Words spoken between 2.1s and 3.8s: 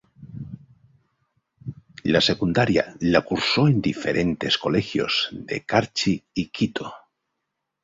La secundaria la cursó